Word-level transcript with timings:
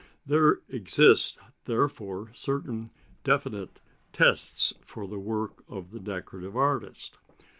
There 0.25 0.61
exist, 0.67 1.37
therefore, 1.65 2.31
certain 2.33 2.89
definite 3.23 3.79
tests 4.13 4.73
for 4.81 5.07
the 5.07 5.19
work 5.19 5.63
of 5.69 5.91
the 5.91 5.99
decorative 5.99 6.57
artist. 6.57 7.19